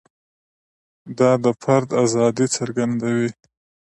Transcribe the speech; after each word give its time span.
دا 1.17 1.31
د 1.43 1.45
فرد 1.61 1.89
ازادي 2.03 2.47
څرګندوي. 2.57 3.29